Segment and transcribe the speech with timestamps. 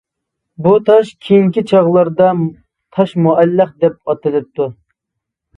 [0.67, 2.31] بۇ تاش كېيىنكى چاغلاردا
[2.97, 4.73] «تاش مۇئەللەق» دەپ ئاتىلىپتۇ.